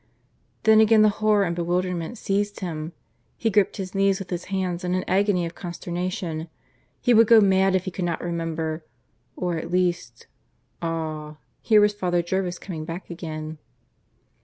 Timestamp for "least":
9.69-10.25